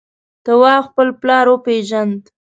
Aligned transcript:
تواب 0.43 0.81
خپل 0.89 1.07
پلار 1.21 1.45
وپېژند. 1.49 2.21